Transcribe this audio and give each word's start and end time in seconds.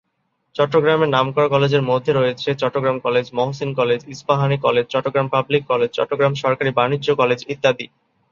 চট্টগ্রামের 0.55 1.09
নামকরা 1.09 1.47
কলেজের 1.47 1.83
মধ্যে 1.83 2.11
রয়েছে, 2.13 2.49
Chittagong 2.53 2.97
college, 2.99 3.25
Mohsin 3.33 3.69
college, 3.73 3.99
Ispahani 4.07 4.57
college, 4.57 4.85
Chittagong 4.89 5.27
public 5.29 5.63
college, 5.67 5.89
Chittagong 5.93 6.33
সরকারি 6.35 6.71
বাণিজ্য 6.79 7.07
কলেজ 7.15 7.39
ইত্যাদি। 7.47 7.85